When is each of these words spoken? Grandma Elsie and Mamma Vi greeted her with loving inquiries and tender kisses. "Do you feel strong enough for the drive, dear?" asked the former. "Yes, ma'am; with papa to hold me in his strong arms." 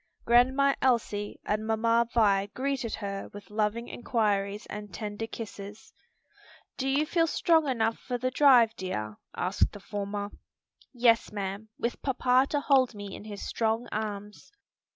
Grandma 0.25 0.73
Elsie 0.81 1.39
and 1.45 1.67
Mamma 1.67 2.07
Vi 2.11 2.47
greeted 2.55 2.95
her 2.95 3.29
with 3.35 3.51
loving 3.51 3.87
inquiries 3.87 4.65
and 4.65 4.91
tender 4.91 5.27
kisses. 5.27 5.93
"Do 6.75 6.89
you 6.89 7.05
feel 7.05 7.27
strong 7.27 7.69
enough 7.69 7.99
for 7.99 8.17
the 8.17 8.31
drive, 8.31 8.75
dear?" 8.75 9.17
asked 9.37 9.73
the 9.73 9.79
former. 9.79 10.31
"Yes, 10.91 11.31
ma'am; 11.31 11.69
with 11.77 12.01
papa 12.01 12.47
to 12.49 12.61
hold 12.61 12.95
me 12.95 13.13
in 13.15 13.25
his 13.25 13.43
strong 13.45 13.87
arms." 13.91 14.51